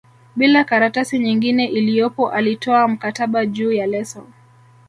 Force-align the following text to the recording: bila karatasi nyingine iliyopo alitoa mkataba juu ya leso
bila 0.35 0.63
karatasi 0.63 1.19
nyingine 1.19 1.65
iliyopo 1.65 2.31
alitoa 2.31 2.87
mkataba 2.87 3.45
juu 3.45 3.71
ya 3.71 3.87
leso 3.87 4.27